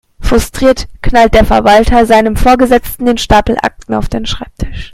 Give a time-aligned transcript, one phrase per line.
[0.19, 4.89] Frustriert knallt der Verwalter seinem Vorgesetzten den Stapel Akten auf den Schreibtisch.